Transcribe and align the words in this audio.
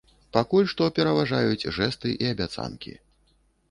Пакуль 0.37 0.69
што 0.71 0.87
пераважаюць 0.97 1.69
жэсты 1.79 2.17
і 2.27 2.35
абяцанкі. 2.35 3.01